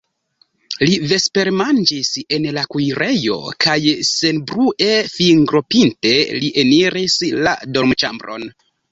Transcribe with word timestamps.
Li 0.83 0.93
vespermanĝis 1.09 2.07
en 2.37 2.47
la 2.55 2.63
kuirejo 2.75 3.35
kaj 3.65 3.75
senbrue, 4.11 4.87
fingropinte 5.17 6.15
li 6.45 6.49
eniris 6.63 7.19
la 7.49 7.53
dormĉambron. 7.77 8.47